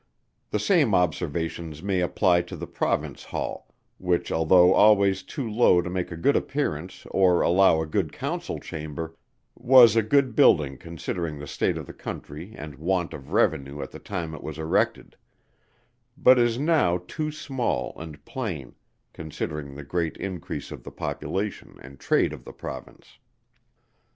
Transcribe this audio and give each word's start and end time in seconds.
The 0.49 0.57
same 0.57 0.95
observations 0.95 1.83
may 1.83 1.99
apply 2.01 2.41
to 2.49 2.55
the 2.55 2.65
Province 2.65 3.25
Hall, 3.25 3.67
which 3.99 4.31
although 4.31 4.73
always 4.73 5.21
too 5.21 5.47
low 5.47 5.79
to 5.79 5.91
make 5.91 6.11
a 6.11 6.17
good 6.17 6.35
appearance 6.35 7.05
or 7.11 7.41
allow 7.43 7.83
a 7.83 7.85
good 7.85 8.11
Council 8.11 8.57
Chamber, 8.59 9.15
was 9.55 9.95
a 9.95 10.01
good 10.01 10.35
building 10.35 10.79
considering 10.79 11.37
the 11.37 11.45
state 11.45 11.77
of 11.77 11.85
the 11.85 11.93
country 11.93 12.53
and 12.57 12.77
want 12.79 13.13
of 13.13 13.31
revenue 13.31 13.79
at 13.83 13.91
the 13.91 13.99
time 13.99 14.33
it 14.33 14.41
was 14.41 14.57
erected; 14.57 15.17
but 16.17 16.39
is 16.39 16.57
now 16.57 17.03
too 17.07 17.31
small 17.31 17.93
and 17.95 18.25
plain, 18.25 18.73
considering 19.13 19.75
the 19.75 19.83
great 19.83 20.17
increase 20.17 20.71
of 20.71 20.83
the 20.83 20.89
population 20.91 21.77
and 21.79 21.99
trade 21.99 22.33
of 22.33 22.43
the 22.43 22.53
Province. 22.53 23.19